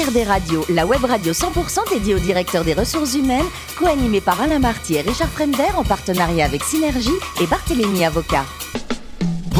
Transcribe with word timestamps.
HRD 0.00 0.26
Radio, 0.26 0.64
la 0.70 0.86
web 0.86 1.04
radio 1.04 1.32
100% 1.32 1.90
dédiée 1.92 2.14
aux 2.14 2.18
directeurs 2.18 2.64
des 2.64 2.72
ressources 2.72 3.14
humaines, 3.14 3.44
co-animée 3.78 4.22
par 4.22 4.40
Alain 4.40 4.58
Marty 4.58 4.94
et 4.94 5.02
Richard 5.02 5.28
Fremder 5.28 5.74
en 5.76 5.84
partenariat 5.84 6.46
avec 6.46 6.62
Synergie 6.62 7.10
et 7.42 7.46
Barthélémy 7.46 8.04
Avocat. 8.04 8.46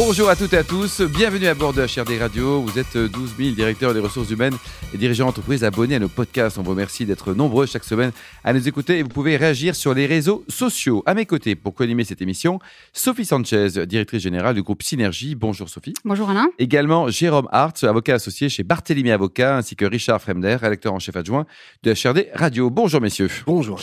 Bonjour 0.02 0.30
à 0.30 0.34
toutes 0.34 0.54
et 0.54 0.56
à 0.56 0.64
tous, 0.64 1.02
bienvenue 1.02 1.46
à 1.46 1.54
bord 1.54 1.74
de 1.74 1.82
HRD 1.82 2.18
Radio. 2.18 2.62
Vous 2.62 2.78
êtes 2.78 2.96
12 2.96 3.34
000 3.38 3.50
directeurs 3.50 3.92
des 3.92 4.00
ressources 4.00 4.30
humaines 4.30 4.56
et 4.94 4.96
dirigeants 4.96 5.26
d'entreprise 5.26 5.62
abonnés 5.62 5.96
à 5.96 5.98
nos 5.98 6.08
podcasts. 6.08 6.56
On 6.56 6.62
vous 6.62 6.70
remercie 6.70 7.04
d'être 7.04 7.34
nombreux 7.34 7.66
chaque 7.66 7.84
semaine 7.84 8.10
à 8.42 8.54
nous 8.54 8.66
écouter 8.66 8.96
et 8.96 9.02
vous 9.02 9.10
pouvez 9.10 9.36
réagir 9.36 9.76
sur 9.76 9.92
les 9.92 10.06
réseaux 10.06 10.42
sociaux. 10.48 11.02
À 11.04 11.12
mes 11.12 11.26
côtés, 11.26 11.54
pour 11.54 11.74
co-animer 11.74 12.04
cette 12.04 12.22
émission, 12.22 12.60
Sophie 12.94 13.26
Sanchez, 13.26 13.86
directrice 13.86 14.22
générale 14.22 14.54
du 14.54 14.62
groupe 14.62 14.82
Synergie. 14.82 15.34
Bonjour 15.34 15.68
Sophie. 15.68 15.92
Bonjour 16.06 16.30
Alain. 16.30 16.48
Également 16.58 17.08
Jérôme 17.08 17.48
Hart, 17.52 17.84
avocat 17.84 18.14
associé 18.14 18.48
chez 18.48 18.62
Barthélemy 18.62 19.10
Avocat, 19.10 19.58
ainsi 19.58 19.76
que 19.76 19.84
Richard 19.84 20.22
Fremder, 20.22 20.56
rédacteur 20.56 20.94
en 20.94 20.98
chef 20.98 21.14
adjoint 21.14 21.44
de 21.82 21.92
HRD 21.92 22.28
Radio. 22.34 22.70
Bonjour 22.70 23.02
messieurs. 23.02 23.28
Bonjour. 23.44 23.78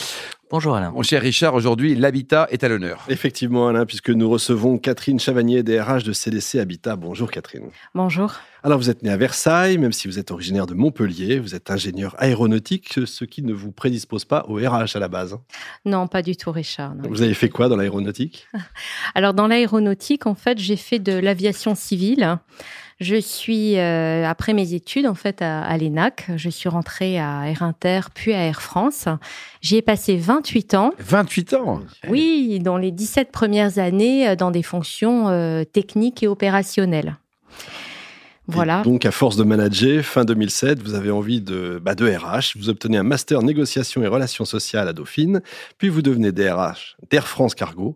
Bonjour 0.49 0.75
Alain. 0.75 0.91
Mon 0.91 1.03
cher 1.03 1.21
Richard, 1.21 1.55
aujourd'hui, 1.55 1.93
l'habitat 1.93 2.47
est 2.51 2.63
à 2.63 2.69
l'honneur. 2.69 3.03
Effectivement 3.09 3.67
Alain, 3.67 3.85
puisque 3.85 4.11
nous 4.11 4.29
recevons 4.29 4.77
Catherine 4.77 5.19
Chavagnier, 5.19 5.61
DRH 5.61 6.05
de 6.05 6.13
CDC 6.13 6.59
Habitat. 6.59 6.95
Bonjour 6.95 7.29
Catherine. 7.29 7.69
Bonjour. 7.93 8.33
Alors 8.63 8.77
vous 8.77 8.89
êtes 8.89 9.03
né 9.03 9.09
à 9.09 9.17
Versailles, 9.17 9.77
même 9.77 9.91
si 9.91 10.07
vous 10.07 10.19
êtes 10.19 10.31
originaire 10.31 10.65
de 10.65 10.73
Montpellier, 10.73 11.39
vous 11.39 11.53
êtes 11.53 11.69
ingénieur 11.69 12.15
aéronautique, 12.17 12.97
ce 13.05 13.25
qui 13.25 13.41
ne 13.41 13.51
vous 13.51 13.73
prédispose 13.73 14.23
pas 14.23 14.45
au 14.47 14.55
RH 14.55 14.95
à 14.95 14.99
la 14.99 15.09
base. 15.09 15.37
Non, 15.83 16.07
pas 16.07 16.21
du 16.21 16.37
tout 16.37 16.51
Richard. 16.53 16.95
non. 16.95 17.09
Vous 17.09 17.21
avez 17.21 17.33
fait 17.33 17.49
quoi 17.49 17.67
dans 17.67 17.75
l'aéronautique? 17.75 18.47
Alors 19.15 19.33
dans 19.33 19.47
l'aéronautique, 19.47 20.27
en 20.27 20.35
fait, 20.35 20.59
j'ai 20.59 20.77
fait 20.77 20.99
de 20.99 21.11
l'aviation 21.11 21.75
civile. 21.75 22.37
Je 22.99 23.15
suis, 23.15 23.77
euh, 23.77 24.25
après 24.25 24.53
mes 24.53 24.73
études, 24.73 25.05
en 25.05 25.13
fait, 25.13 25.43
à, 25.43 25.61
à 25.61 25.77
l'ENAC, 25.77 26.31
je 26.35 26.49
suis 26.49 26.67
rentrée 26.67 27.19
à 27.19 27.47
Air 27.47 27.61
Inter, 27.61 28.01
puis 28.13 28.33
à 28.33 28.39
Air 28.39 28.61
France. 28.61 29.07
J'y 29.61 29.77
ai 29.77 29.81
passé 29.83 30.17
28 30.17 30.73
ans. 30.73 30.93
28 30.97 31.53
ans 31.53 31.81
Oui, 32.09 32.59
dans 32.59 32.77
les 32.77 32.91
17 32.91 33.31
premières 33.31 33.77
années, 33.77 34.27
euh, 34.29 34.35
dans 34.35 34.49
des 34.49 34.63
fonctions 34.63 35.29
euh, 35.29 35.63
techniques 35.63 36.23
et 36.23 36.27
opérationnelles. 36.27 37.17
Voilà. 38.47 38.79
Et 38.79 38.83
donc 38.83 39.05
à 39.05 39.11
force 39.11 39.35
de 39.35 39.43
manager, 39.43 40.03
fin 40.03 40.23
2007, 40.23 40.81
vous 40.81 40.95
avez 40.95 41.11
envie 41.11 41.41
de, 41.41 41.79
bah, 41.83 41.95
de 41.95 42.09
RH, 42.09 42.57
vous 42.57 42.69
obtenez 42.69 42.97
un 42.97 43.03
master 43.03 43.41
négociation 43.41 44.01
et 44.03 44.07
relations 44.07 44.45
sociales 44.45 44.87
à 44.87 44.93
Dauphine, 44.93 45.41
puis 45.77 45.89
vous 45.89 46.01
devenez 46.01 46.31
DRH 46.31 46.95
d'Air 47.11 47.27
France 47.27 47.55
Cargo 47.55 47.95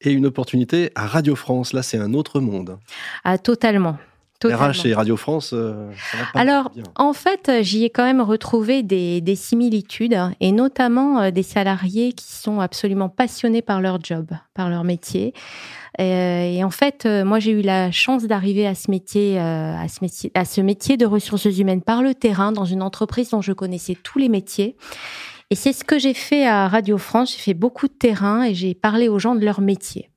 et 0.00 0.10
une 0.10 0.26
opportunité 0.26 0.90
à 0.94 1.06
Radio 1.06 1.36
France. 1.36 1.74
Là, 1.74 1.82
c'est 1.82 1.98
un 1.98 2.14
autre 2.14 2.40
monde. 2.40 2.78
Ah, 3.24 3.36
totalement. 3.36 3.98
Totalement. 4.40 4.68
RH 4.68 4.86
et 4.86 4.94
Radio 4.94 5.16
France, 5.16 5.50
euh, 5.52 5.90
ça 6.10 6.16
va 6.16 6.24
pas 6.32 6.40
Alors, 6.40 6.70
bien. 6.70 6.82
en 6.96 7.12
fait, 7.12 7.50
j'y 7.60 7.84
ai 7.84 7.90
quand 7.90 8.04
même 8.04 8.22
retrouvé 8.22 8.82
des, 8.82 9.20
des 9.20 9.36
similitudes, 9.36 10.18
et 10.40 10.50
notamment 10.50 11.20
euh, 11.20 11.30
des 11.30 11.42
salariés 11.42 12.12
qui 12.14 12.32
sont 12.32 12.58
absolument 12.58 13.08
passionnés 13.10 13.62
par 13.62 13.80
leur 13.80 14.02
job, 14.02 14.26
par 14.54 14.70
leur 14.70 14.82
métier. 14.82 15.34
Euh, 16.00 16.42
et 16.42 16.64
en 16.64 16.70
fait, 16.70 17.04
euh, 17.04 17.24
moi, 17.24 17.38
j'ai 17.38 17.50
eu 17.50 17.62
la 17.62 17.90
chance 17.90 18.24
d'arriver 18.24 18.66
à 18.66 18.74
ce 18.74 18.90
métier, 18.90 19.38
euh, 19.38 19.76
à 19.76 19.88
ce 19.88 19.98
métier, 20.02 20.30
à 20.34 20.44
ce 20.44 20.60
métier 20.60 20.96
de 20.96 21.06
ressources 21.06 21.44
humaines 21.44 21.82
par 21.82 22.02
le 22.02 22.14
terrain, 22.14 22.52
dans 22.52 22.64
une 22.64 22.82
entreprise 22.82 23.30
dont 23.30 23.42
je 23.42 23.52
connaissais 23.52 23.96
tous 24.02 24.18
les 24.18 24.28
métiers. 24.28 24.76
Et 25.50 25.56
c'est 25.56 25.72
ce 25.72 25.84
que 25.84 25.98
j'ai 25.98 26.14
fait 26.14 26.46
à 26.46 26.68
Radio 26.68 26.96
France. 26.96 27.34
J'ai 27.34 27.42
fait 27.42 27.54
beaucoup 27.54 27.88
de 27.88 27.92
terrain 27.92 28.44
et 28.44 28.54
j'ai 28.54 28.74
parlé 28.74 29.08
aux 29.08 29.18
gens 29.18 29.34
de 29.34 29.44
leur 29.44 29.60
métier. 29.60 30.09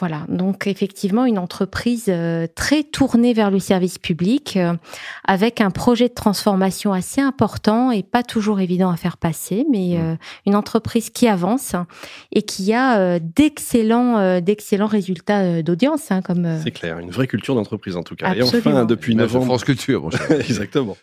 Voilà, 0.00 0.24
donc 0.28 0.66
effectivement 0.66 1.24
une 1.24 1.38
entreprise 1.38 2.06
euh, 2.08 2.48
très 2.52 2.82
tournée 2.82 3.32
vers 3.32 3.52
le 3.52 3.60
service 3.60 3.98
public, 3.98 4.56
euh, 4.56 4.74
avec 5.24 5.60
un 5.60 5.70
projet 5.70 6.08
de 6.08 6.14
transformation 6.14 6.92
assez 6.92 7.20
important 7.20 7.92
et 7.92 8.02
pas 8.02 8.24
toujours 8.24 8.58
évident 8.58 8.90
à 8.90 8.96
faire 8.96 9.16
passer, 9.16 9.64
mais 9.70 9.96
euh, 9.96 10.16
une 10.46 10.56
entreprise 10.56 11.10
qui 11.10 11.28
avance 11.28 11.76
et 12.32 12.42
qui 12.42 12.74
a 12.74 13.20
d'excellents 13.20 14.40
d'excellents 14.40 14.86
résultats 14.86 15.62
d'audience, 15.62 16.10
hein, 16.10 16.22
comme 16.22 16.58
C'est 16.62 16.72
clair, 16.72 16.98
une 16.98 17.10
vraie 17.10 17.28
culture 17.28 17.54
d'entreprise 17.54 17.96
en 17.96 18.02
tout 18.02 18.16
cas. 18.16 18.34
Et 18.34 18.40
Absolument. 18.40 18.70
enfin, 18.72 18.84
depuis 18.84 19.14
novembre, 19.14 19.46
France 19.46 19.64
Culture, 19.64 20.02
mon 20.02 20.10
cher. 20.10 20.28
Exactement. 20.32 20.96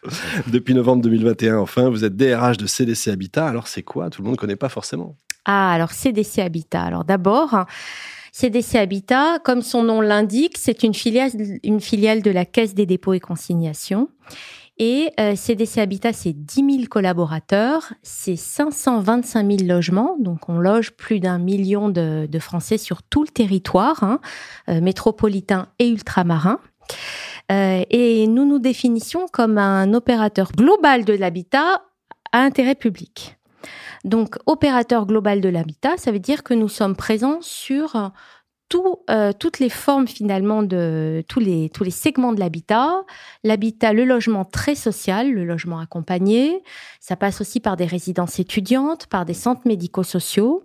Depuis 0.47 0.73
novembre 0.73 1.01
2021, 1.03 1.59
enfin, 1.59 1.89
vous 1.89 2.03
êtes 2.03 2.17
DRH 2.17 2.57
de 2.57 2.65
CDC 2.65 3.09
Habitat. 3.09 3.47
Alors, 3.47 3.67
c'est 3.67 3.83
quoi? 3.83 4.09
Tout 4.09 4.21
le 4.21 4.25
monde 4.25 4.35
ne 4.35 4.39
connaît 4.39 4.55
pas 4.57 4.69
forcément. 4.69 5.15
Ah, 5.45 5.71
alors 5.71 5.91
CDC 5.91 6.39
Habitat. 6.39 6.83
Alors 6.83 7.03
d'abord, 7.03 7.65
CDC 8.31 8.75
Habitat, 8.75 9.39
comme 9.39 9.61
son 9.61 9.83
nom 9.83 10.01
l'indique, 10.01 10.57
c'est 10.57 10.83
une 10.83 10.93
filiale, 10.93 11.31
de 12.21 12.31
la 12.31 12.45
Caisse 12.45 12.73
des 12.73 12.85
dépôts 12.85 13.13
et 13.13 13.19
consignations. 13.19 14.09
Et 14.77 15.11
euh, 15.19 15.35
CDC 15.35 15.79
Habitat, 15.79 16.13
c'est 16.13 16.33
10 16.33 16.55
000 16.55 16.85
collaborateurs, 16.89 17.93
c'est 18.01 18.37
525 18.37 19.59
000 19.59 19.69
logements, 19.69 20.15
donc 20.17 20.49
on 20.49 20.57
loge 20.57 20.91
plus 20.91 21.19
d'un 21.19 21.37
million 21.37 21.89
de, 21.89 22.25
de 22.25 22.39
Français 22.39 22.77
sur 22.77 23.03
tout 23.03 23.21
le 23.21 23.29
territoire, 23.29 24.01
hein, 24.03 24.19
euh, 24.69 24.81
métropolitain 24.81 25.67
et 25.77 25.89
ultramarin. 25.89 26.59
Euh, 27.51 27.83
et 27.89 28.27
nous 28.27 28.45
nous 28.45 28.59
définissions 28.59 29.27
comme 29.31 29.57
un 29.57 29.93
opérateur 29.93 30.51
global 30.53 31.05
de 31.05 31.13
l'habitat 31.13 31.83
à 32.31 32.39
intérêt 32.39 32.75
public. 32.75 33.37
Donc, 34.03 34.37
opérateur 34.45 35.05
global 35.05 35.41
de 35.41 35.49
l'habitat, 35.49 35.97
ça 35.97 36.11
veut 36.11 36.19
dire 36.19 36.43
que 36.43 36.53
nous 36.53 36.69
sommes 36.69 36.95
présents 36.95 37.39
sur 37.41 38.11
tout, 38.71 38.99
euh, 39.09 39.33
toutes 39.37 39.59
les 39.59 39.69
formes 39.69 40.07
finalement 40.07 40.63
de 40.63 41.23
tous 41.27 41.39
les, 41.39 41.69
segments 41.91 42.31
de 42.31 42.39
l'habitat. 42.39 43.03
L'habitat, 43.43 43.91
le 43.91 44.05
logement 44.05 44.45
très 44.45 44.75
social, 44.75 45.29
le 45.29 45.43
logement 45.43 45.79
accompagné. 45.79 46.63
Ça 47.01 47.17
passe 47.17 47.41
aussi 47.41 47.59
par 47.59 47.75
des 47.75 47.85
résidences 47.85 48.39
étudiantes, 48.39 49.07
par 49.07 49.25
des 49.25 49.33
centres 49.33 49.67
médico-sociaux. 49.67 50.63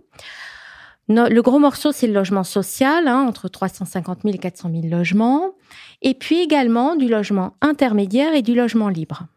Le 1.09 1.41
gros 1.41 1.59
morceau, 1.59 1.91
c'est 1.91 2.07
le 2.07 2.13
logement 2.13 2.43
social, 2.43 3.07
hein, 3.07 3.25
entre 3.27 3.49
350 3.49 4.19
000 4.23 4.35
et 4.35 4.37
400 4.37 4.69
000 4.71 4.87
logements. 4.87 5.51
Et 6.01 6.13
puis 6.13 6.39
également 6.39 6.95
du 6.95 7.07
logement 7.07 7.55
intermédiaire 7.61 8.33
et 8.33 8.41
du 8.41 8.55
logement 8.55 8.89
libre. 8.89 9.27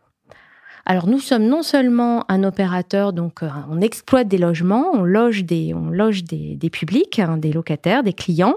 Alors 0.87 1.07
nous 1.07 1.21
sommes 1.21 1.45
non 1.45 1.63
seulement 1.63 2.25
un 2.29 2.43
opérateur, 2.45 3.13
donc 3.13 3.43
euh, 3.43 3.49
on 3.71 3.81
exploite 3.81 4.29
des 4.29 4.39
logements, 4.39 4.91
on 4.93 5.03
loge 5.03 5.45
des, 5.45 5.75
on 5.75 5.91
loge 5.91 6.25
des, 6.25 6.71
publics, 6.71 7.19
hein, 7.19 7.37
des 7.37 7.53
locataires, 7.53 8.03
des 8.03 8.13
clients, 8.13 8.57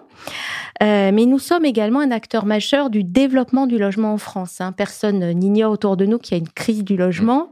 euh, 0.81 1.11
mais 1.13 1.25
nous 1.25 1.39
sommes 1.39 1.65
également 1.65 1.99
un 1.99 2.11
acteur 2.11 2.45
majeur 2.45 2.89
du 2.89 3.03
développement 3.03 3.67
du 3.67 3.77
logement 3.77 4.13
en 4.13 4.17
France. 4.17 4.61
hein. 4.61 4.71
Personne 4.71 5.31
n'ignore 5.31 5.71
autour 5.71 5.97
de 5.97 6.05
nous 6.05 6.17
qu'il 6.17 6.37
y 6.37 6.39
a 6.39 6.43
une 6.43 6.49
crise 6.49 6.83
du 6.83 6.97
logement, 6.97 7.49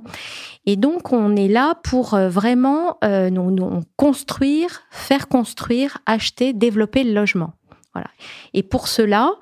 et 0.65 0.75
donc 0.75 1.11
on 1.11 1.35
est 1.35 1.47
là 1.47 1.75
pour 1.83 2.13
euh, 2.13 2.29
vraiment 2.29 2.97
nous, 3.03 3.51
nous, 3.51 3.63
on 3.63 3.83
construire, 3.97 4.81
faire 4.89 5.27
construire, 5.27 5.97
acheter, 6.05 6.53
développer 6.53 7.03
le 7.03 7.13
logement. 7.13 7.53
Voilà. 7.93 8.09
Et 8.53 8.63
pour 8.63 8.87
cela, 8.87 9.33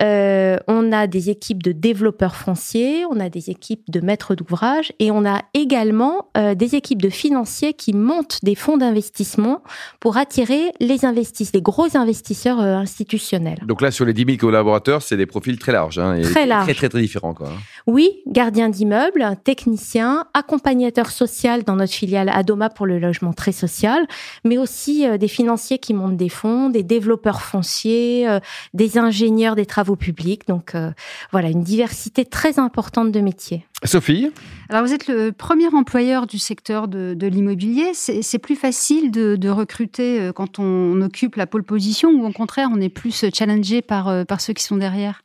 euh, 0.00 0.56
on 0.68 0.92
a 0.92 1.06
des 1.06 1.30
équipes 1.30 1.62
de 1.62 1.72
développeurs 1.72 2.36
fonciers, 2.36 3.04
on 3.10 3.18
a 3.20 3.28
des 3.28 3.50
équipes 3.50 3.90
de 3.90 4.00
maîtres 4.00 4.34
d'ouvrage 4.34 4.92
et 4.98 5.10
on 5.10 5.26
a 5.26 5.42
également 5.52 6.28
euh, 6.36 6.54
des 6.54 6.74
équipes 6.76 7.02
de 7.02 7.10
financiers 7.10 7.74
qui 7.74 7.92
montent 7.92 8.38
des 8.42 8.54
fonds 8.54 8.76
d'investissement 8.76 9.62
pour 9.98 10.16
attirer 10.16 10.72
les 10.80 11.04
investisseurs, 11.04 11.52
les 11.54 11.62
gros 11.62 11.96
investisseurs 11.96 12.60
euh, 12.60 12.76
institutionnels. 12.76 13.58
Donc 13.66 13.82
là, 13.82 13.90
sur 13.90 14.04
les 14.04 14.12
10 14.12 14.24
000 14.26 14.36
collaborateurs, 14.38 15.02
c'est 15.02 15.16
des 15.16 15.26
profils 15.26 15.58
très 15.58 15.72
larges. 15.72 15.98
hein, 15.98 16.14
et 16.16 16.22
Très 16.22 16.46
larges. 16.46 16.64
Très, 16.64 16.74
très, 16.74 16.88
très 16.88 17.00
différents. 17.00 17.34
Quoi. 17.34 17.50
Oui, 17.86 18.22
gardien 18.26 18.68
d'immeuble, 18.68 19.26
technicien, 19.44 20.26
accompagnateur 20.34 21.10
social 21.10 21.64
dans 21.64 21.76
notre 21.76 21.92
filiale 21.92 22.28
Adoma 22.28 22.70
pour 22.70 22.86
le 22.86 22.98
logement 22.98 23.32
très 23.32 23.52
social, 23.52 24.06
mais 24.44 24.58
aussi 24.58 25.06
euh, 25.06 25.18
des 25.18 25.28
financiers 25.28 25.78
qui 25.78 25.94
montent 25.94 26.16
des 26.16 26.28
fonds, 26.28 26.70
des 26.70 26.82
développeurs 26.82 27.42
fonciers, 27.42 28.28
euh, 28.28 28.40
des 28.74 28.98
ingénieurs 28.98 29.56
des 29.56 29.66
travaux 29.66 29.96
publics. 29.96 30.46
Donc 30.46 30.74
euh, 30.74 30.90
voilà, 31.32 31.48
une 31.48 31.62
diversité 31.62 32.24
très 32.24 32.58
importante 32.58 33.12
de 33.12 33.20
métiers. 33.20 33.66
Sophie? 33.84 34.30
Alors, 34.68 34.84
vous 34.84 34.92
êtes 34.92 35.08
le 35.08 35.32
premier 35.32 35.68
employeur 35.68 36.26
du 36.26 36.38
secteur 36.38 36.86
de, 36.86 37.14
de 37.14 37.26
l'immobilier. 37.26 37.92
C'est 37.94 38.38
plus 38.38 38.56
facile 38.56 39.10
de, 39.10 39.36
de 39.36 39.48
recruter 39.48 40.30
quand 40.34 40.58
on 40.58 41.00
occupe 41.00 41.36
la 41.36 41.46
pole 41.46 41.64
position 41.64 42.10
ou 42.10 42.26
au 42.26 42.32
contraire, 42.32 42.68
on 42.70 42.80
est 42.80 42.90
plus 42.90 43.24
challengé 43.32 43.80
par, 43.80 44.26
par 44.26 44.42
ceux 44.42 44.52
qui 44.52 44.64
sont 44.64 44.76
derrière? 44.76 45.22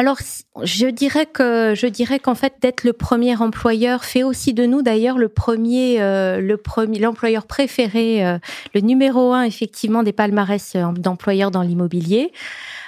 Alors, 0.00 0.16
je 0.62 0.86
dirais 0.86 1.26
que 1.26 1.74
je 1.76 1.86
dirais 1.86 2.18
qu'en 2.18 2.34
fait 2.34 2.54
d'être 2.62 2.84
le 2.84 2.94
premier 2.94 3.36
employeur 3.36 4.02
fait 4.02 4.22
aussi 4.22 4.54
de 4.54 4.64
nous 4.64 4.80
d'ailleurs 4.80 5.18
le 5.18 5.28
premier 5.28 6.00
euh, 6.00 6.40
le 6.40 6.56
premier 6.56 6.98
l'employeur 6.98 7.46
préféré, 7.46 8.26
euh, 8.26 8.38
le 8.74 8.80
numéro 8.80 9.34
un 9.34 9.42
effectivement 9.42 10.02
des 10.02 10.14
palmarès 10.14 10.74
euh, 10.74 10.90
d'employeurs 10.92 11.50
dans 11.50 11.60
l'immobilier. 11.60 12.32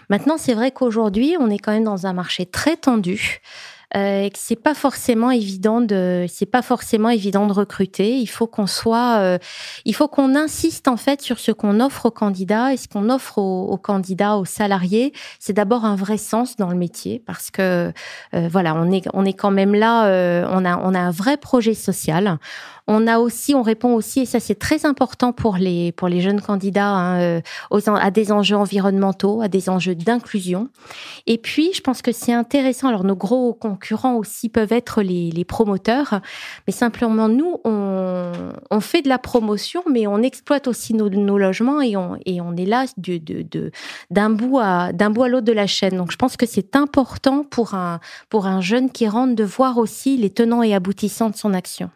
Maintenant, 0.08 0.38
c'est 0.38 0.54
vrai 0.54 0.70
qu'aujourd'hui, 0.70 1.36
on 1.38 1.50
est 1.50 1.58
quand 1.58 1.72
même 1.72 1.84
dans 1.84 2.06
un 2.06 2.14
marché 2.14 2.46
très 2.46 2.78
tendu. 2.78 3.42
Euh, 3.94 4.22
et 4.22 4.30
que 4.30 4.38
c'est 4.38 4.56
pas 4.56 4.74
forcément 4.74 5.30
évident 5.30 5.82
de 5.82 6.24
c'est 6.28 6.46
pas 6.46 6.62
forcément 6.62 7.10
évident 7.10 7.46
de 7.46 7.52
recruter. 7.52 8.16
Il 8.16 8.26
faut 8.26 8.46
qu'on 8.46 8.66
soit, 8.66 9.18
euh, 9.18 9.38
il 9.84 9.94
faut 9.94 10.08
qu'on 10.08 10.34
insiste 10.34 10.88
en 10.88 10.96
fait 10.96 11.20
sur 11.20 11.38
ce 11.38 11.52
qu'on 11.52 11.78
offre 11.78 12.06
aux 12.06 12.10
candidats 12.10 12.72
et 12.72 12.78
ce 12.78 12.88
qu'on 12.88 13.10
offre 13.10 13.38
aux, 13.38 13.76
candidats, 13.76 14.36
aux 14.36 14.46
salariés. 14.46 15.12
C'est 15.38 15.52
d'abord 15.52 15.84
un 15.84 15.96
vrai 15.96 16.16
sens 16.16 16.56
dans 16.56 16.70
le 16.70 16.76
métier 16.76 17.22
parce 17.26 17.50
que 17.50 17.92
euh, 18.34 18.48
voilà, 18.50 18.74
on 18.74 18.90
est 18.90 19.06
on 19.12 19.26
est 19.26 19.34
quand 19.34 19.50
même 19.50 19.74
là, 19.74 20.06
on 20.48 20.64
a 20.64 20.78
on 20.78 20.94
a 20.94 21.00
un 21.00 21.10
vrai 21.10 21.36
projet 21.36 21.74
social. 21.74 22.38
On 22.88 23.06
a 23.06 23.20
aussi, 23.20 23.54
on 23.54 23.62
répond 23.62 23.94
aussi, 23.94 24.20
et 24.20 24.26
ça 24.26 24.40
c'est 24.40 24.58
très 24.58 24.86
important 24.86 25.32
pour 25.32 25.56
les 25.56 25.92
pour 25.92 26.08
les 26.08 26.20
jeunes 26.20 26.40
candidats, 26.40 26.88
hein, 26.88 27.40
aux, 27.70 27.88
à 27.88 28.10
des 28.10 28.32
enjeux 28.32 28.56
environnementaux, 28.56 29.40
à 29.40 29.46
des 29.46 29.68
enjeux 29.68 29.94
d'inclusion. 29.94 30.68
Et 31.28 31.38
puis, 31.38 31.70
je 31.74 31.80
pense 31.80 32.02
que 32.02 32.10
c'est 32.10 32.32
intéressant. 32.32 32.88
Alors, 32.88 33.04
nos 33.04 33.14
gros 33.14 33.54
concurrents 33.54 33.81
aussi 34.16 34.48
peuvent 34.48 34.72
être 34.72 35.02
les, 35.02 35.44
promoteurs, 35.44 36.20
mais 36.66 36.72
simplement 36.72 37.28
nous, 37.28 37.58
on, 37.64 38.80
fait 38.80 39.02
de 39.02 39.08
la 39.08 39.18
promotion, 39.18 39.82
mais 39.90 40.06
on 40.06 40.22
exploite 40.22 40.68
aussi 40.68 40.94
nos, 40.94 41.38
logements 41.38 41.80
et 41.80 41.96
on 41.96 42.56
est 42.56 42.66
là 42.66 42.86
d'un 44.10 44.30
bout 44.30 44.58
à 44.58 44.92
l'autre 44.92 45.40
de 45.40 45.52
la 45.52 45.66
chaîne. 45.66 45.96
Donc, 45.96 46.10
je 46.12 46.16
pense 46.16 46.36
que 46.36 46.46
c'est 46.46 46.76
important 46.76 47.44
pour 47.44 47.74
un 47.74 48.60
jeune 48.60 48.90
qui 48.90 49.08
rentre 49.08 49.34
de 49.34 49.44
voir 49.44 49.78
aussi 49.78 50.16
les 50.16 50.30
tenants 50.30 50.62
et 50.62 50.74
aboutissants 50.74 51.30
de 51.30 51.36
son 51.36 51.54
action. 51.54 51.90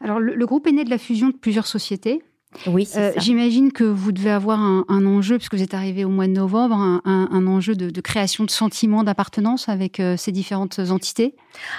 Alors, 0.00 0.20
le, 0.20 0.46
groupe 0.46 0.66
est 0.66 0.72
né 0.72 0.84
de 0.84 0.90
la 0.90 0.98
fusion 0.98 1.28
de 1.28 1.36
plusieurs 1.36 1.66
sociétés. 1.66 2.22
Oui, 2.66 2.88
euh, 2.96 3.12
J'imagine 3.16 3.72
que 3.72 3.84
vous 3.84 4.12
devez 4.12 4.30
avoir 4.30 4.60
un, 4.60 5.06
enjeu, 5.06 5.38
puisque 5.38 5.54
vous 5.54 5.62
êtes 5.62 5.74
arrivé 5.74 6.04
au 6.04 6.08
mois 6.08 6.26
de 6.26 6.32
novembre, 6.32 7.00
un, 7.04 7.46
enjeu 7.46 7.74
de, 7.74 8.00
création 8.00 8.44
de 8.44 8.50
sentiment 8.50 9.04
d'appartenance 9.04 9.68
avec 9.68 10.00
euh, 10.00 10.16
ces 10.16 10.32
différentes 10.32 10.78
entités. 10.78 11.34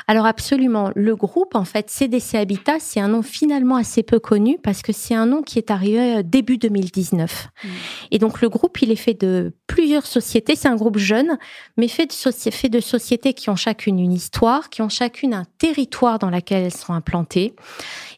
Alors 0.07 0.25
absolument. 0.25 0.92
Le 0.95 1.16
groupe, 1.16 1.56
en 1.56 1.66
fait, 1.66 1.89
CDC 1.89 2.36
Habitat, 2.36 2.80
c'est 2.80 3.00
un 3.00 3.10
nom 3.10 3.21
finalement 3.21 3.75
assez 3.75 4.04
peu 4.04 4.19
connu 4.19 4.57
parce 4.62 4.81
que 4.81 4.92
c'est 4.92 5.16
un 5.16 5.25
nom 5.25 5.42
qui 5.42 5.57
est 5.57 5.71
arrivé 5.71 6.18
euh, 6.18 6.24
début 6.24 6.57
2019. 6.57 7.48
Mmh. 7.63 7.68
Et 8.12 8.19
donc 8.19 8.42
le 8.42 8.50
groupe, 8.50 8.81
il 8.81 8.92
est 8.92 8.95
fait 8.95 9.13
de 9.13 9.54
plusieurs 9.68 10.06
sociétés. 10.06 10.56
C'est 10.56 10.68
un 10.68 10.75
groupe 10.75 10.98
jeune, 10.98 11.38
mais 11.77 11.88
fait 11.88 12.07
de, 12.07 12.51
fait 12.51 12.69
de 12.69 12.80
sociétés 12.80 13.33
qui 13.33 13.50
ont 13.50 13.56
chacune 13.56 14.00
une 14.00 14.12
histoire, 14.12 14.69
qui 14.69 14.81
ont 14.81 14.89
chacune 14.89 15.33
un 15.33 15.45
territoire 15.57 16.19
dans 16.19 16.30
lequel 16.30 16.65
elles 16.65 16.74
sont 16.74 16.94
implantées. 16.94 17.56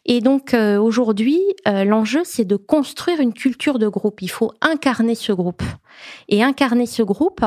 Et 0.04 0.20
donc 0.20 0.54
euh, 0.54 0.78
aujourd'hui, 0.80 1.40
euh, 1.68 1.84
l'enjeu, 1.84 2.22
c'est 2.24 2.44
de 2.44 2.56
construire 2.56 3.20
une 3.20 3.32
culture 3.32 3.78
de 3.78 3.88
groupe. 3.88 4.22
Il 4.22 4.30
faut 4.30 4.52
incarner 4.60 5.14
ce 5.14 5.32
groupe. 5.32 5.62
Et 6.28 6.42
incarner 6.42 6.86
ce 6.86 7.02
groupe, 7.02 7.44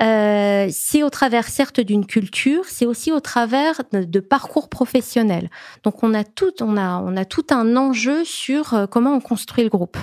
euh, 0.00 0.68
c'est 0.70 1.02
au 1.02 1.10
travers 1.10 1.48
certes 1.48 1.80
d'une 1.80 2.06
culture, 2.06 2.64
c'est 2.66 2.86
aussi 2.86 3.12
au 3.12 3.20
travers 3.20 3.82
de, 3.92 4.20
parcours 4.20 4.68
professionnels. 4.68 5.50
Donc 5.84 6.02
on 6.02 6.14
a 6.14 6.24
tout, 6.24 6.62
on 6.62 6.76
a, 6.76 6.98
on 6.98 7.16
a 7.16 7.24
tout 7.24 7.46
un 7.50 7.76
enjeu 7.76 8.24
sur 8.24 8.74
euh, 8.74 8.86
comment 8.86 9.12
on 9.12 9.20
construit 9.20 9.64
le 9.64 9.70
groupe. 9.70 9.98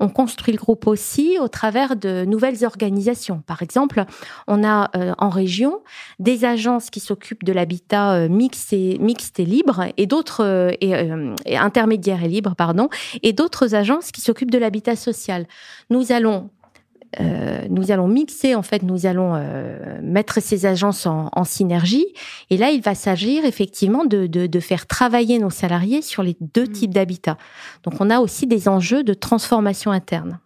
On 0.00 0.08
construit 0.08 0.52
le 0.52 0.58
groupe 0.58 0.86
aussi 0.86 1.36
au 1.40 1.48
travers 1.48 1.96
de 1.96 2.24
nouvelles 2.24 2.64
organisations. 2.64 3.42
Par 3.46 3.62
exemple, 3.62 4.04
on 4.46 4.64
a 4.64 4.90
euh, 4.96 5.12
en 5.18 5.28
région 5.28 5.80
des 6.18 6.44
agences 6.44 6.90
qui 6.90 7.00
s'occupent 7.00 7.44
de 7.44 7.52
l'habitat 7.52 8.28
mixte 8.28 8.72
et 8.72 8.98
mixte 8.98 9.40
et 9.40 9.44
libre, 9.44 9.86
et 9.96 10.06
d'autres 10.06 10.72
et 10.80 11.56
intermédiaires 11.56 12.22
et 12.22 12.28
libres, 12.28 12.54
pardon, 12.56 12.88
et 13.22 13.32
d'autres 13.32 13.74
agences 13.74 14.12
qui 14.12 14.20
s'occupent 14.20 14.50
de 14.50 14.58
l'habitat 14.58 14.96
social. 14.96 15.46
Nous 15.90 16.12
allons 16.12 16.50
euh, 17.20 17.66
nous 17.70 17.90
allons 17.90 18.06
mixer, 18.06 18.54
en 18.54 18.62
fait, 18.62 18.82
nous 18.82 19.06
allons 19.06 19.32
euh, 19.34 19.98
mettre 20.02 20.42
ces 20.42 20.66
agences 20.66 21.06
en, 21.06 21.44
synergie. 21.44 22.06
Et 22.50 22.56
là, 22.56 22.70
il 22.70 22.82
va 22.82 22.94
s'agir 22.94 23.44
effectivement 23.44 24.04
de, 24.04 24.26
de, 24.26 24.60
faire 24.60 24.86
travailler 24.86 25.38
nos 25.38 25.50
salariés 25.50 26.02
sur 26.02 26.22
les 26.22 26.36
deux 26.40 26.64
mm. 26.64 26.72
types 26.72 26.94
d'habitat. 26.94 27.38
Donc, 27.84 27.94
on 28.00 28.10
a 28.10 28.20
aussi 28.20 28.46
des 28.46 28.68
enjeux 28.68 29.04
de 29.04 29.14
transformation 29.14 29.90
interne. 29.90 30.38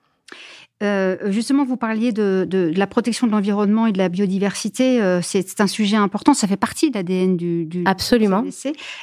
Euh, 0.83 1.17
justement, 1.31 1.65
vous 1.65 1.77
parliez 1.77 2.13
de, 2.13 2.47
de, 2.49 2.73
la 2.75 2.87
protection 2.87 3.27
de 3.27 3.33
l'environnement 3.33 3.87
et 3.87 3.93
de 3.93 3.99
la 3.99 4.09
biodiversité. 4.09 5.01
c'est 5.23 5.61
un 5.61 5.67
sujet 5.67 5.97
important. 5.97 6.35
Ça 6.35 6.47
fait 6.47 6.57
partie 6.57 6.91
de 6.91 6.97
l'ADN 6.97 7.37
du, 7.37 7.67
du, 7.67 7.85
Absolument. 7.87 8.45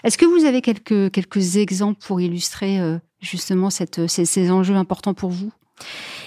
Est-ce 0.03 0.17
que 0.17 0.25
vous 0.25 0.45
avez 0.45 0.61
quelques, 0.61 1.11
quelques 1.11 1.57
exemples 1.57 2.00
pour 2.06 2.21
illustrer 2.21 2.79
justement 3.21 3.69
cette, 3.69 4.07
ces, 4.07 4.25
ces 4.25 4.51
enjeux 4.51 4.75
importants 4.75 5.13
pour 5.13 5.29
vous? 5.29 5.51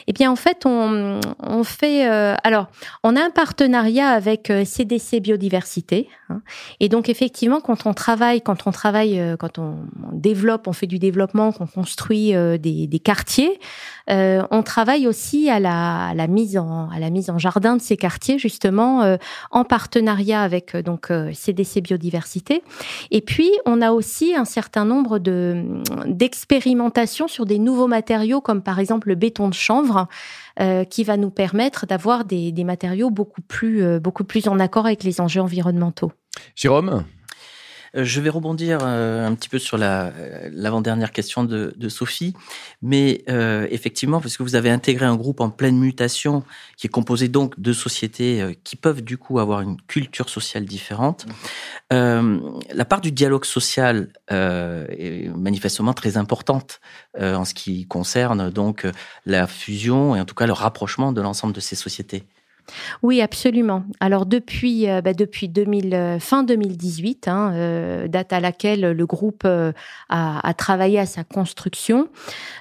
Eh 0.06 0.12
bien, 0.12 0.30
en 0.30 0.36
fait, 0.36 0.64
on, 0.66 1.20
on 1.38 1.64
fait. 1.64 2.08
Euh, 2.08 2.34
alors, 2.44 2.66
on 3.02 3.16
a 3.16 3.24
un 3.24 3.30
partenariat 3.30 4.08
avec 4.10 4.52
CDC 4.64 5.14
euh, 5.14 5.20
Biodiversité, 5.20 6.08
hein, 6.28 6.42
et 6.80 6.88
donc 6.88 7.08
effectivement, 7.08 7.60
quand 7.60 7.86
on 7.86 7.94
travaille, 7.94 8.42
quand 8.42 8.66
on 8.66 8.72
travaille, 8.72 9.20
euh, 9.20 9.36
quand 9.36 9.58
on, 9.58 9.76
développe, 10.12 10.66
on 10.66 10.72
fait 10.72 10.86
du 10.86 10.98
développement, 10.98 11.52
qu'on 11.52 11.66
construit 11.66 12.32
des, 12.32 12.86
des, 12.86 12.98
quartiers, 12.98 13.58
on 14.08 14.62
travaille 14.64 15.06
aussi 15.06 15.48
à 15.48 15.58
la, 15.58 16.08
à 16.08 16.14
la, 16.14 16.26
mise 16.26 16.58
en 16.58 16.88
à 16.90 16.98
la 16.98 17.10
mise 17.10 17.30
en 17.30 17.38
jardin 17.38 17.76
de 17.76 17.82
ces 17.82 17.96
quartiers, 17.96 18.38
justement, 18.38 19.16
en 19.50 19.64
partenariat 19.64 20.42
avec 20.42 20.76
donc 20.76 21.10
CDC 21.32 21.80
Biodiversité. 21.80 22.62
Et 23.10 23.20
puis, 23.20 23.50
on 23.66 23.80
a 23.80 23.92
aussi 23.92 24.34
un 24.34 24.44
certain 24.44 24.84
nombre 24.84 25.18
de 25.18 25.64
d'expérimentations 26.06 27.28
sur 27.28 27.46
des 27.46 27.58
nouveaux 27.58 27.88
matériaux, 27.88 28.40
comme 28.40 28.62
par 28.62 28.78
exemple 28.78 29.08
le 29.08 29.14
béton 29.14 29.48
de 29.48 29.54
chanvre, 29.54 29.91
euh, 30.60 30.84
qui 30.84 31.04
va 31.04 31.16
nous 31.16 31.30
permettre 31.30 31.86
d'avoir 31.86 32.24
des, 32.24 32.52
matériaux 32.64 33.10
beaucoup 33.10 33.42
plus, 33.42 33.82
euh, 33.82 34.00
beaucoup 34.00 34.24
plus 34.24 34.48
en 34.48 34.58
accord 34.58 34.86
avec 34.86 35.02
les 35.04 35.20
enjeux 35.20 35.40
environnementaux. 35.40 36.12
Jérôme? 36.54 37.04
Je 37.94 38.20
vais 38.20 38.30
rebondir 38.30 38.78
euh, 38.82 39.26
un 39.26 39.34
petit 39.34 39.48
peu 39.48 39.58
sur 39.58 39.78
euh, 39.80 40.10
l'avant-dernière 40.50 41.12
question 41.12 41.44
de, 41.44 41.74
de, 41.76 41.88
Sophie, 41.88 42.34
mais 42.80 43.22
euh, 43.28 43.66
effectivement, 43.70 44.20
parce 44.20 44.36
que 44.36 44.42
vous 44.42 44.54
avez 44.54 44.70
intégré 44.70 45.04
un 45.04 45.16
groupe 45.16 45.40
en 45.40 45.50
pleine 45.50 45.78
mutation 45.78 46.42
qui 46.76 46.86
est 46.86 46.90
composé 46.90 47.28
donc 47.28 47.58
de 47.60 47.72
sociétés 47.72 48.58
qui 48.64 48.76
peuvent 48.76 49.02
du 49.02 49.18
coup 49.18 49.38
avoir 49.38 49.60
une 49.60 49.76
culture 49.82 50.28
sociale 50.28 50.64
différente. 50.64 51.26
Euh, 51.92 52.40
la 52.72 52.84
part 52.84 53.00
du 53.00 53.12
dialogue 53.12 53.44
social 53.44 54.08
est 54.30 55.28
manifestement 55.36 55.92
très 55.92 56.16
importante 56.16 56.80
en 57.18 57.44
ce 57.44 57.52
qui 57.52 57.86
concerne 57.86 58.50
donc 58.50 58.86
la 59.26 59.46
fusion 59.46 60.16
et 60.16 60.20
en 60.20 60.24
tout 60.24 60.34
cas 60.34 60.46
le 60.46 60.52
rapprochement 60.52 61.12
de 61.12 61.20
l'ensemble 61.20 61.52
de 61.52 61.60
ces 61.60 61.76
sociétés. 61.76 62.24
Oui, 63.02 63.20
absolument. 63.20 63.84
Alors 64.00 64.26
depuis 64.26 64.88
euh, 64.88 65.00
bah, 65.00 65.12
depuis 65.12 65.48
2000, 65.48 65.94
euh, 65.94 66.18
fin 66.18 66.42
2018, 66.42 67.28
hein, 67.28 67.52
euh, 67.54 68.08
date 68.08 68.32
à 68.32 68.40
laquelle 68.40 68.92
le 68.92 69.06
groupe 69.06 69.46
a, 70.08 70.54
travaillé 70.56 70.98
à 70.98 71.06
sa 71.06 71.24
construction, 71.24 72.08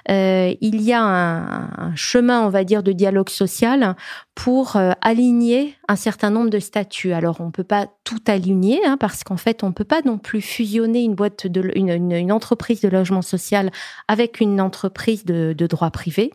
il 0.08 0.82
y 0.82 0.92
a 0.92 1.02
un, 1.02 1.94
chemin, 1.94 2.42
on 2.42 2.48
va 2.48 2.64
dire, 2.64 2.82
de 2.82 2.92
dialogue 2.92 3.28
social 3.28 3.96
pour 4.34 4.76
aligner 5.00 5.76
un 5.88 5.96
certain 5.96 6.30
nombre 6.30 6.50
de 6.50 6.58
statuts. 6.58 7.12
Alors 7.12 7.40
on 7.40 7.50
peut 7.50 7.64
pas 7.64 7.86
tout 8.04 8.22
aligner 8.26 8.80
hein, 8.86 8.96
parce 8.96 9.24
qu'en 9.24 9.36
fait 9.36 9.62
on 9.62 9.72
peut 9.72 9.84
pas 9.84 10.00
non 10.04 10.18
plus 10.18 10.40
fusionner 10.40 11.02
une, 11.04 12.32
entreprise 12.32 12.80
de 12.80 12.88
logement 12.88 13.22
social 13.22 13.70
avec 14.08 14.40
une 14.40 14.60
entreprise 14.60 15.24
de, 15.24 15.54
de 15.56 15.66
droit 15.66 15.90
privé. 15.90 16.32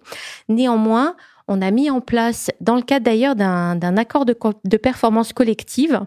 Néanmoins 0.48 1.16
on 1.48 1.62
a 1.62 1.72
mis 1.72 1.90
en 1.90 2.02
place, 2.02 2.52
dans 2.62 2.76
le 2.76 2.82
cadre 2.82 3.06
d'ailleurs 3.06 3.36
d'un 3.36 3.98
accord 3.98 4.26
de, 4.26 4.78
performance 4.78 5.34
collective, 5.34 6.02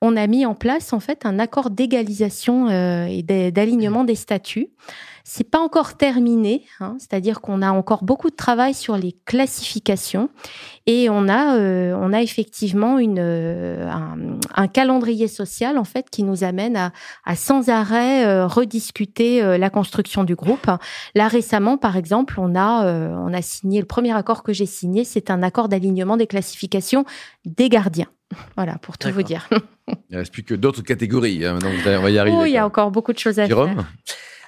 on 0.00 0.16
a 0.16 0.26
mis 0.26 0.44
en 0.44 0.54
place 0.54 0.92
en 0.92 1.00
fait 1.00 1.24
un 1.24 1.38
accord 1.38 1.70
d'égalisation 1.70 2.68
euh, 2.68 3.06
et 3.06 3.22
d'alignement 3.22 4.04
des 4.04 4.16
statuts 4.16 4.68
c'est 5.24 5.48
pas 5.48 5.60
encore 5.60 5.96
terminé, 5.96 6.64
hein, 6.80 6.96
c'est-à-dire 6.98 7.40
qu'on 7.40 7.62
a 7.62 7.70
encore 7.70 8.04
beaucoup 8.04 8.30
de 8.30 8.36
travail 8.36 8.74
sur 8.74 8.96
les 8.96 9.12
classifications 9.24 10.30
et 10.86 11.08
on 11.10 11.28
a, 11.28 11.56
euh, 11.56 11.94
on 11.98 12.12
a 12.12 12.22
effectivement 12.22 12.98
une, 12.98 13.20
euh, 13.20 13.88
un, 14.54 14.68
calendrier 14.68 15.28
social 15.28 15.78
en 15.78 15.84
fait 15.84 16.10
qui 16.10 16.22
nous 16.22 16.44
amène 16.44 16.76
à, 16.76 16.92
à 17.24 17.36
sans 17.36 17.68
arrêt 17.68 18.26
euh, 18.26 18.46
rediscuter 18.46 19.58
la 19.58 19.70
construction 19.70 20.24
du 20.24 20.34
groupe. 20.34 20.70
Là 21.14 21.28
récemment, 21.28 21.76
par 21.76 21.96
exemple, 21.96 22.34
on 22.38 22.54
a, 22.56 22.86
on 22.86 23.32
a 23.32 23.42
signé 23.42 23.80
le 23.80 23.86
premier 23.86 24.14
accord 24.14 24.42
que 24.42 24.52
j'ai 24.52 24.66
signé, 24.66 25.04
c'est 25.04 25.30
un 25.30 25.42
accord 25.42 25.68
d'alignement 25.68 26.16
des 26.16 26.26
classifications 26.26 27.04
des 27.44 27.68
gardiens. 27.68 28.08
Voilà, 28.56 28.78
pour 28.78 28.98
tout 28.98 29.10
vous 29.10 29.22
dire. 29.22 29.48
Il 29.88 29.96
ne 30.10 30.18
reste 30.18 30.32
plus 30.32 30.42
que 30.42 30.54
d'autres 30.54 30.82
catégories. 30.82 31.44
Hein, 31.44 31.58
on 31.62 32.00
va 32.00 32.10
y 32.10 32.18
arriver. 32.18 32.36
Oui, 32.36 32.50
il 32.50 32.54
y 32.54 32.58
a 32.58 32.66
encore 32.66 32.90
beaucoup 32.90 33.12
de 33.12 33.18
choses 33.18 33.38
à 33.38 33.46
Jérôme? 33.46 33.74
faire. 33.74 33.84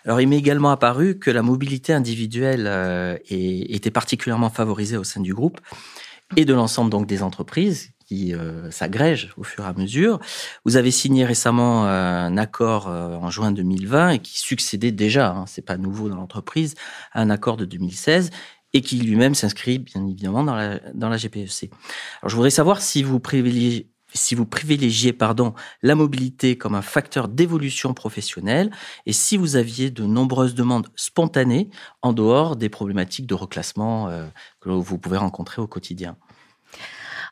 Alors, 0.04 0.20
il 0.20 0.28
m'est 0.28 0.38
également 0.38 0.70
apparu 0.70 1.18
que 1.18 1.30
la 1.30 1.42
mobilité 1.42 1.92
individuelle 1.92 2.66
euh, 2.66 3.16
était 3.30 3.90
particulièrement 3.90 4.50
favorisée 4.50 4.98
au 4.98 5.04
sein 5.04 5.20
du 5.20 5.32
groupe 5.32 5.60
et 6.36 6.44
de 6.44 6.52
l'ensemble 6.52 6.90
donc 6.90 7.06
des 7.06 7.22
entreprises 7.22 7.92
qui 8.06 8.34
euh, 8.34 8.70
s'agrègent 8.70 9.32
au 9.38 9.44
fur 9.44 9.64
et 9.64 9.68
à 9.68 9.72
mesure. 9.72 10.20
Vous 10.66 10.76
avez 10.76 10.90
signé 10.90 11.24
récemment 11.24 11.86
euh, 11.86 11.90
un 11.90 12.36
accord 12.36 12.86
en 12.88 13.30
juin 13.30 13.50
2020 13.50 14.10
et 14.10 14.18
qui 14.18 14.38
succédait 14.38 14.92
déjà, 14.92 15.30
hein, 15.30 15.44
c'est 15.46 15.64
pas 15.64 15.78
nouveau 15.78 16.10
dans 16.10 16.16
l'entreprise, 16.16 16.74
à 17.12 17.22
un 17.22 17.30
accord 17.30 17.56
de 17.56 17.64
2016 17.64 18.30
et 18.74 18.82
qui 18.82 18.96
lui-même 18.96 19.34
s'inscrit 19.34 19.78
bien 19.78 20.04
évidemment 20.04 20.44
dans 20.44 20.56
la, 20.56 20.80
dans 20.92 21.08
la 21.08 21.16
GPEC. 21.16 21.70
Alors 22.20 22.28
je 22.28 22.34
voudrais 22.34 22.50
savoir 22.50 22.82
si 22.82 23.02
vous 23.02 23.20
privilégiez 23.20 23.93
si 24.14 24.34
vous 24.34 24.46
privilégiez 24.46 25.16
la 25.82 25.94
mobilité 25.94 26.56
comme 26.56 26.74
un 26.74 26.82
facteur 26.82 27.28
d'évolution 27.28 27.94
professionnelle 27.94 28.70
et 29.06 29.12
si 29.12 29.36
vous 29.36 29.56
aviez 29.56 29.90
de 29.90 30.04
nombreuses 30.04 30.54
demandes 30.54 30.88
spontanées 30.96 31.70
en 32.02 32.12
dehors 32.12 32.56
des 32.56 32.68
problématiques 32.68 33.26
de 33.26 33.34
reclassement 33.34 34.08
euh, 34.08 34.26
que 34.60 34.70
vous 34.70 34.98
pouvez 34.98 35.18
rencontrer 35.18 35.60
au 35.60 35.66
quotidien. 35.66 36.16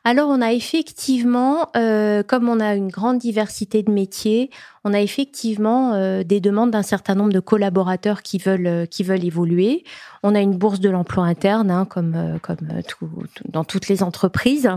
Alors 0.05 0.29
on 0.29 0.41
a 0.41 0.51
effectivement, 0.51 1.69
euh, 1.77 2.23
comme 2.23 2.49
on 2.49 2.59
a 2.59 2.75
une 2.75 2.89
grande 2.89 3.19
diversité 3.19 3.83
de 3.83 3.91
métiers, 3.91 4.49
on 4.83 4.93
a 4.93 4.99
effectivement 4.99 5.93
euh, 5.93 6.23
des 6.23 6.39
demandes 6.39 6.71
d'un 6.71 6.83
certain 6.83 7.15
nombre 7.15 7.31
de 7.31 7.39
collaborateurs 7.39 8.21
qui 8.21 8.37
veulent 8.37 8.67
euh, 8.67 8.85
qui 8.85 9.03
veulent 9.03 9.23
évoluer. 9.23 9.83
On 10.23 10.35
a 10.35 10.41
une 10.41 10.57
bourse 10.57 10.79
de 10.79 10.89
l'emploi 10.89 11.25
interne, 11.25 11.71
hein, 11.71 11.85
comme 11.85 12.15
euh, 12.15 12.37
comme 12.39 12.81
tout, 12.87 13.09
dans 13.47 13.63
toutes 13.63 13.87
les 13.87 14.03
entreprises, 14.03 14.69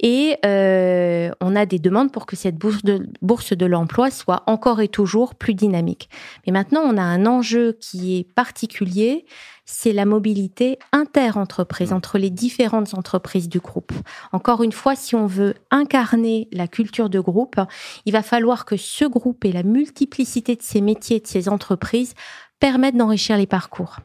et 0.00 0.36
on 1.40 1.56
a 1.56 1.66
des 1.66 1.78
demandes 1.78 2.12
pour 2.12 2.26
que 2.26 2.36
cette 2.36 2.56
bourse 2.56 2.82
de 2.84 3.08
bourse 3.22 3.52
de 3.52 3.66
l'emploi 3.66 4.10
soit 4.10 4.42
encore 4.46 4.80
et 4.80 4.88
toujours 4.88 5.34
plus 5.34 5.54
dynamique. 5.54 6.08
Mais 6.46 6.52
maintenant, 6.52 6.82
on 6.82 6.96
a 6.96 7.02
un 7.02 7.26
enjeu 7.26 7.76
qui 7.80 8.18
est 8.18 8.24
particulier, 8.24 9.24
c'est 9.70 9.92
la 9.92 10.04
mobilité 10.04 10.78
inter-entreprise, 10.92 11.92
mmh. 11.92 11.94
entre 11.94 12.18
les 12.18 12.30
différentes 12.30 12.94
entreprises 12.94 13.48
du 13.48 13.60
groupe. 13.60 13.92
Encore 14.32 14.64
une 14.64 14.72
fois, 14.72 14.96
si 14.96 15.14
on 15.14 15.26
veut 15.26 15.54
incarner 15.70 16.48
la 16.52 16.66
culture 16.66 17.08
de 17.08 17.20
groupe, 17.20 17.60
il 18.04 18.12
va 18.12 18.22
falloir 18.22 18.64
que 18.64 18.76
ce 18.76 19.04
groupe 19.04 19.44
la 19.52 19.62
multiplicité 19.62 20.56
de 20.56 20.62
ces 20.62 20.80
métiers, 20.80 21.20
de 21.20 21.26
ces 21.26 21.48
entreprises 21.48 22.14
permettent 22.58 22.96
d'enrichir 22.96 23.36
les 23.36 23.46
parcours. 23.46 23.96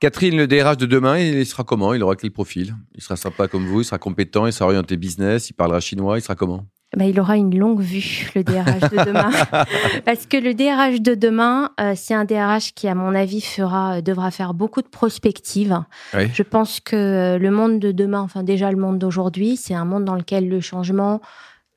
Catherine, 0.00 0.36
le 0.36 0.46
DRH 0.46 0.76
de 0.76 0.86
demain, 0.86 1.18
il 1.18 1.44
sera 1.44 1.64
comment? 1.64 1.92
Il 1.92 2.02
aura 2.02 2.14
quel 2.14 2.30
profil? 2.30 2.76
Il 2.94 3.02
sera 3.02 3.16
sympa 3.16 3.48
comme 3.48 3.66
vous, 3.66 3.80
il 3.80 3.84
sera 3.84 3.98
compétent, 3.98 4.46
il 4.46 4.52
sera 4.52 4.66
orienté 4.66 4.96
business, 4.96 5.50
il 5.50 5.54
parlera 5.54 5.80
chinois, 5.80 6.18
il 6.18 6.22
sera 6.22 6.36
comment? 6.36 6.66
Bah, 6.96 7.04
il 7.04 7.20
aura 7.20 7.36
une 7.36 7.56
longue 7.58 7.80
vue, 7.80 8.30
le 8.34 8.42
DRH 8.42 8.90
de 8.90 9.04
demain. 9.04 9.30
Parce 10.06 10.26
que 10.26 10.38
le 10.38 10.54
DRH 10.54 11.02
de 11.02 11.14
demain, 11.14 11.70
euh, 11.80 11.92
c'est 11.94 12.14
un 12.14 12.24
DRH 12.24 12.72
qui, 12.74 12.88
à 12.88 12.94
mon 12.94 13.14
avis, 13.14 13.42
fera, 13.42 13.96
euh, 13.96 14.00
devra 14.00 14.30
faire 14.30 14.54
beaucoup 14.54 14.80
de 14.80 14.88
prospectives. 14.88 15.78
Je 16.14 16.42
pense 16.42 16.80
que 16.80 16.96
euh, 16.96 17.38
le 17.38 17.50
monde 17.50 17.78
de 17.78 17.92
demain, 17.92 18.20
enfin 18.20 18.42
déjà 18.42 18.70
le 18.70 18.78
monde 18.78 18.98
d'aujourd'hui, 18.98 19.56
c'est 19.58 19.74
un 19.74 19.84
monde 19.84 20.06
dans 20.06 20.14
lequel 20.14 20.48
le 20.48 20.60
changement 20.60 21.20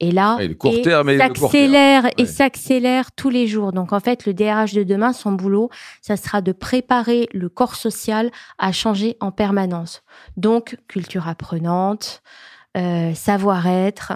et 0.01 0.11
là, 0.11 0.39
et 0.41 1.17
s'accélère 1.17 2.09
et 2.17 2.25
s'accélère 2.25 3.11
tous 3.11 3.29
les 3.29 3.47
jours. 3.47 3.71
Donc 3.71 3.93
en 3.93 3.99
fait, 3.99 4.25
le 4.25 4.33
DRH 4.33 4.73
de 4.73 4.83
demain, 4.83 5.13
son 5.13 5.31
boulot, 5.31 5.69
ça 6.01 6.17
sera 6.17 6.41
de 6.41 6.51
préparer 6.51 7.29
le 7.33 7.49
corps 7.49 7.75
social 7.75 8.31
à 8.57 8.71
changer 8.71 9.15
en 9.19 9.31
permanence. 9.31 10.01
Donc 10.37 10.75
culture 10.87 11.27
apprenante, 11.27 12.23
euh, 12.75 13.13
savoir-être 13.13 14.13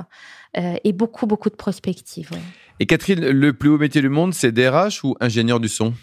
euh, 0.58 0.76
et 0.84 0.92
beaucoup 0.92 1.28
beaucoup 1.28 1.52
de 1.52 1.56
prospectives. 1.56 2.32
Et 2.80 2.88
Catherine, 2.88 3.24
le 3.24 3.54
plus 3.54 3.70
haut 3.70 3.78
métier 3.78 4.02
du 4.02 4.10
monde, 4.10 4.34
c'est 4.34 4.52
DRH 4.52 5.04
ou 5.04 5.16
ingénieur 5.22 5.60
du 5.60 5.70
son? 5.70 5.94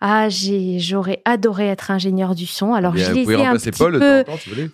Ah, 0.00 0.28
j'aurais 0.30 1.20
adoré 1.24 1.66
être 1.66 1.90
ingénieur 1.90 2.34
du 2.34 2.46
son. 2.46 2.72
Alors 2.72 2.96
je 2.96 3.12
les 3.12 3.30
ai 3.30 3.46
un 3.46 3.56
petit 3.56 3.70
peu, 3.70 4.24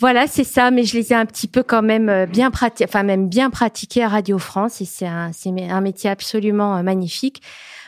voilà, 0.01 0.27
c'est 0.27 0.45
ça, 0.45 0.71
mais 0.71 0.85
je 0.85 0.97
les 0.97 1.13
ai 1.13 1.17
un 1.17 1.27
petit 1.27 1.49
peu 1.49 1.63
quand 1.63 1.83
même 1.83 2.09
euh, 2.09 2.27
bien 2.27 2.51
pratiqués, 2.51 2.85
enfin 2.89 3.03
même 3.03 3.29
bien 3.29 3.51
pratiqués 3.51 4.05
à 4.05 4.09
Radio 4.09 4.39
France, 4.39 4.81
et 4.81 4.85
c'est 4.85 5.07
un, 5.07 5.33
un 5.69 5.81
métier 5.81 6.11
absolument 6.11 6.77
euh, 6.77 6.83
magnifique 6.83 7.43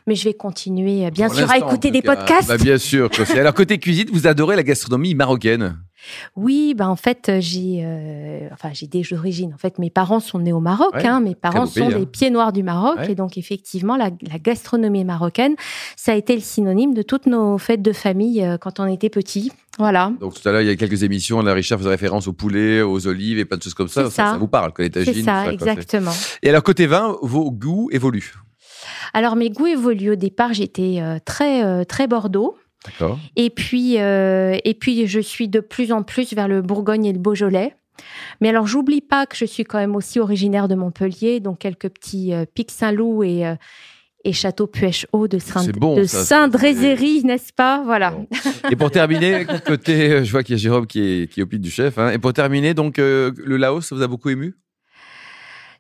mais 0.07 0.15
je 0.15 0.25
vais 0.25 0.33
continuer, 0.33 1.05
euh, 1.05 1.11
bien 1.11 1.29
sûr, 1.29 1.51
à 1.51 1.59
écouter 1.59 1.91
des 1.91 2.01
podcasts. 2.01 2.49
Bah, 2.49 2.57
bien 2.57 2.79
sûr. 2.79 3.11
Alors, 3.37 3.53
côté 3.53 3.79
cuisine, 3.79 4.09
vous 4.11 4.27
adorez 4.27 4.57
la 4.57 4.63
gastronomie 4.63 5.15
marocaine 5.15 5.77
oui, 6.37 6.75
bah 6.75 6.89
en 6.89 6.97
fait 6.97 7.31
j'ai, 7.41 7.83
euh, 7.85 8.49
enfin 8.53 8.71
j'ai 8.73 8.87
des 8.87 9.13
origines. 9.13 9.53
En 9.55 9.59
fait, 9.59 9.79
mes 9.79 9.91
parents 9.91 10.21
sont 10.21 10.39
nés 10.39 10.53
au 10.53 10.61
Maroc. 10.61 10.95
hein, 11.05 11.21
mes 11.21 11.35
parents 11.35 11.67
sont 11.67 11.89
des 11.89 12.07
pieds 12.07 12.31
noirs 12.31 12.53
du 12.53 12.63
Maroc, 12.63 12.99
et 13.09 13.15
donc 13.15 13.39
effectivement 13.39 13.97
la, 13.97 14.11
gastronomie 14.39 15.05
marocaine, 15.05 15.57
ça 15.97 16.13
a 16.13 16.15
été 16.15 16.35
le 16.35 16.41
synonyme 16.41 16.95
de 16.95 17.03
toutes 17.03 17.27
nos 17.27 17.59
fêtes 17.59 17.83
de 17.83 17.93
famille 17.93 18.43
euh, 18.43 18.57
quand 18.59 18.81
on 18.81 18.87
était 18.87 19.11
petit. 19.11 19.53
Voilà. 19.79 20.13
Donc 20.21 20.35
tout 20.35 20.49
à 20.49 20.53
l'heure, 20.53 20.61
il 20.61 20.67
y 20.67 20.71
a 20.71 20.77
quelques 20.77 21.03
émissions, 21.03 21.41
la 21.41 21.55
Richard 21.55 21.79
faisait 21.79 21.91
référence 21.91 22.27
au 22.27 22.33
poulet, 22.33 22.83
aux 22.83 23.07
olives 23.07 23.39
et 23.39 23.45
pas 23.45 23.57
de 23.57 23.63
choses 23.63 23.75
comme 23.75 23.89
ça. 23.89 24.05
Ça, 24.05 24.33
ça. 24.33 24.37
vous 24.37 24.49
parle, 24.49 24.73
les 24.79 24.91
C'est 24.93 25.23
ça, 25.23 25.53
exactement. 25.53 26.13
Et 26.43 26.49
alors 26.49 26.63
côté 26.63 26.87
vin, 26.87 27.17
vos 27.23 27.51
goûts 27.51 27.89
évoluent? 27.93 28.35
Alors 29.15 29.37
mes 29.37 29.51
goûts 29.51 29.67
évoluent. 29.67 30.13
Au 30.13 30.17
départ, 30.17 30.53
j'étais 30.53 30.99
euh, 31.01 31.19
très 31.25 31.65
euh, 31.65 31.85
très 31.85 32.07
Bordeaux. 32.07 32.57
Et 33.37 33.51
puis 33.51 33.99
euh, 33.99 34.57
et 34.65 34.75
puis 34.75 35.07
je 35.07 35.21
suis 35.21 35.49
de 35.49 35.61
plus 35.61 35.93
en 35.93 36.03
plus 36.03 36.33
vers 36.33 36.49
le 36.49 36.63
Bourgogne 36.63 37.07
et 37.07 37.13
le 37.13 37.19
Beaujolais. 37.19 37.75
Mais 38.41 38.49
alors 38.49 38.67
j'oublie 38.67 39.01
pas 39.01 39.27
que 39.27 39.37
je 39.37 39.45
suis 39.45 39.65
quand 39.65 39.79
même 39.79 39.97
aussi 39.97 40.21
originaire 40.21 40.69
de 40.69 40.75
Montpellier, 40.75 41.41
donc 41.41 41.59
quelques 41.59 41.89
petits 41.89 42.33
pics 42.55 42.71
Saint-Loup 42.71 43.25
et 43.25 43.55
et 44.25 44.33
Château 44.33 44.67
Puech-Haut 44.67 45.29
de, 45.29 45.39
Saint 45.39 45.65
de 45.65 46.05
Saint-Drézéry, 46.05 47.23
n'est-ce 47.25 47.53
pas? 47.53 47.83
Voilà. 47.85 48.15
Et 48.71 48.75
pour 48.75 48.91
terminer, 48.91 49.47
côté, 49.67 50.25
je 50.25 50.31
vois 50.31 50.43
qu'il 50.43 50.57
y 50.57 50.59
a 50.59 50.61
Jérôme 50.61 50.89
qui 50.89 51.01
est, 51.01 51.33
qui 51.33 51.39
est 51.39 51.43
au 51.45 51.47
pied 51.47 51.61
du 51.61 51.71
chef. 51.71 51.99
Hein. 51.99 52.11
Et 52.11 52.19
pour 52.19 52.33
terminer, 52.33 52.75
donc, 52.75 52.99
le 52.99 53.57
Laos, 53.57 53.87
ça 53.87 53.95
vous 53.95 54.03
a 54.03 54.09
beaucoup 54.09 54.29
ému? 54.29 54.57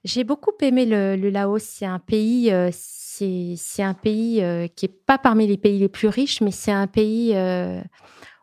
J'ai 0.04 0.22
beaucoup 0.22 0.52
aimé 0.62 0.86
le, 0.86 1.16
le 1.16 1.30
Laos. 1.30 1.62
C'est 1.62 1.84
un 1.84 1.98
pays, 1.98 2.52
c'est 3.56 3.82
un 3.82 3.94
pays 3.94 4.42
euh, 4.42 4.66
qui 4.68 4.86
est 4.86 5.04
pas 5.06 5.18
parmi 5.18 5.46
les 5.46 5.56
pays 5.56 5.78
les 5.78 5.88
plus 5.88 6.08
riches, 6.08 6.40
mais 6.40 6.50
c'est 6.50 6.72
un 6.72 6.86
pays 6.86 7.32
euh, 7.34 7.80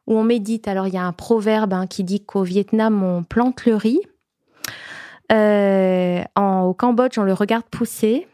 où 0.07 0.17
on 0.17 0.23
médite. 0.23 0.67
Alors 0.67 0.87
il 0.87 0.93
y 0.93 0.97
a 0.97 1.05
un 1.05 1.13
proverbe 1.13 1.73
hein, 1.73 1.87
qui 1.87 2.03
dit 2.03 2.23
qu'au 2.23 2.43
Vietnam 2.43 3.03
on 3.03 3.23
plante 3.23 3.65
le 3.65 3.75
riz, 3.75 4.01
euh, 5.31 6.23
au 6.37 6.73
Cambodge 6.73 7.17
on 7.17 7.23
le 7.23 7.33
regarde 7.33 7.65
pousser, 7.65 8.27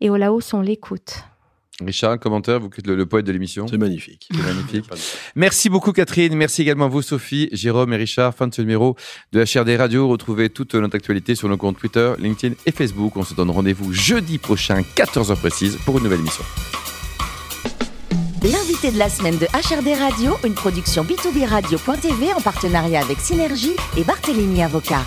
et 0.00 0.10
au 0.10 0.16
Laos 0.16 0.52
on 0.52 0.60
l'écoute. 0.60 1.24
Richard, 1.84 2.12
un 2.12 2.18
commentaire, 2.18 2.60
vous 2.60 2.68
êtes 2.68 2.86
le, 2.86 3.06
poète 3.06 3.26
de 3.26 3.32
l'émission. 3.32 3.66
C'est 3.66 3.78
magnifique. 3.78 4.28
magnifique. 4.32 4.84
Merci 5.34 5.68
beaucoup 5.68 5.92
Catherine, 5.92 6.34
merci 6.36 6.62
également 6.62 6.84
à 6.84 6.88
vous 6.88 7.02
Sophie, 7.02 7.48
Jérôme 7.52 7.92
et 7.92 7.96
Richard. 7.96 8.34
Fin 8.34 8.46
de 8.46 8.54
ce 8.54 8.62
numéro 8.62 8.96
de 9.32 9.40
HRD 9.40 9.76
Radio. 9.76 10.08
Retrouvez 10.08 10.50
toute 10.50 10.74
notre 10.74 10.96
actualité 10.96 11.34
sur 11.34 11.48
nos 11.48 11.56
comptes 11.56 11.78
Twitter, 11.78 12.12
LinkedIn 12.18 12.54
et 12.66 12.70
Facebook. 12.70 13.16
On 13.16 13.24
se 13.24 13.34
donne 13.34 13.50
rendez-vous 13.50 13.92
jeudi 13.92 14.38
prochain, 14.38 14.82
14h 14.96 15.36
précise, 15.36 15.76
pour 15.84 15.98
une 15.98 16.04
nouvelle 16.04 16.20
émission. 16.20 16.44
L'invité 18.44 18.90
de 18.90 18.98
la 18.98 19.08
semaine 19.08 19.38
de 19.38 19.46
HRD 19.46 19.98
Radio, 19.98 20.36
une 20.44 20.54
production 20.54 21.02
B2B 21.02 21.46
Radio.tv 21.46 22.34
en 22.34 22.40
partenariat 22.40 23.00
avec 23.00 23.18
Synergie 23.18 23.74
et 23.96 24.04
Barthélémy 24.04 24.62
Avocat. 24.62 25.02